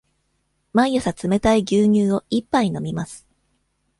[0.73, 3.27] 毎朝冷たい牛乳を一杯飲みます。